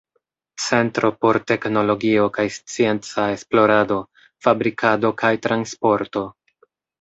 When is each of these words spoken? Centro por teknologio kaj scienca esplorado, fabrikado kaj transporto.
Centro 0.67 1.09
por 1.25 1.37
teknologio 1.51 2.23
kaj 2.37 2.45
scienca 2.55 3.27
esplorado, 3.35 3.99
fabrikado 4.47 5.13
kaj 5.21 5.33
transporto. 5.47 6.27